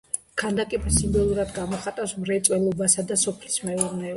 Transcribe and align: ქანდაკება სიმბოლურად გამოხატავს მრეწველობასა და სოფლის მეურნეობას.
ქანდაკება 0.41 0.93
სიმბოლურად 0.95 1.53
გამოხატავს 1.59 2.17
მრეწველობასა 2.25 3.07
და 3.13 3.21
სოფლის 3.27 3.63
მეურნეობას. 3.69 4.09